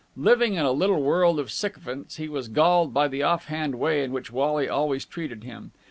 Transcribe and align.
Living 0.17 0.55
in 0.55 0.65
a 0.65 0.71
little 0.71 0.99
world 1.03 1.39
of 1.39 1.51
sycophants, 1.51 2.15
he 2.15 2.27
was 2.27 2.47
galled 2.47 2.91
by 2.91 3.07
the 3.07 3.21
off 3.21 3.45
hand 3.45 3.75
way 3.75 4.03
in 4.03 4.11
which 4.11 4.31
Wally 4.31 4.67
always 4.67 5.05
treated 5.05 5.43
him. 5.43 5.73